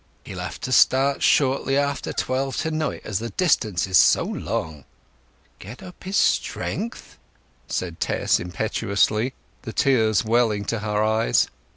He'll 0.23 0.39
have 0.39 0.59
to 0.61 0.71
start 0.71 1.21
shortly 1.21 1.77
after 1.77 2.11
twelve 2.11 2.57
to 2.63 2.71
night, 2.71 3.01
as 3.05 3.19
the 3.19 3.29
distance 3.29 3.85
is 3.85 3.99
so 3.99 4.23
long." 4.23 4.85
"Get 5.59 5.83
up 5.83 6.03
his 6.05 6.17
strength!" 6.17 7.19
said 7.67 7.99
Tess 7.99 8.39
impetuously, 8.39 9.33
the 9.61 9.73
tears 9.73 10.25
welling 10.25 10.65
to 10.65 10.79
her 10.79 11.03
eyes. 11.03 11.49